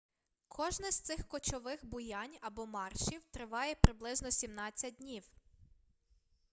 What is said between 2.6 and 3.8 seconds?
маршів триває